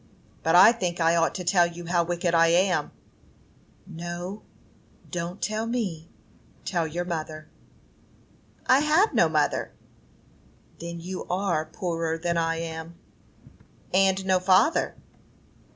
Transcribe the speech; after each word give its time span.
But 0.41 0.55
I 0.55 0.71
think 0.71 0.99
I 0.99 1.15
ought 1.15 1.35
to 1.35 1.43
tell 1.43 1.67
you 1.67 1.85
how 1.85 2.03
wicked 2.03 2.33
I 2.33 2.47
am." 2.47 2.89
"No, 3.85 4.41
don't 5.11 5.39
tell 5.39 5.67
me; 5.67 6.09
tell 6.65 6.87
your 6.87 7.05
mother." 7.05 7.47
"I 8.65 8.79
have 8.79 9.13
no 9.13 9.29
mother." 9.29 9.73
"Then 10.79 11.01
you 11.01 11.25
are 11.29 11.65
poorer 11.67 12.17
than 12.17 12.35
I 12.35 12.55
am." 12.55 12.95
"And 13.93 14.25
no 14.25 14.39
father." 14.39 14.95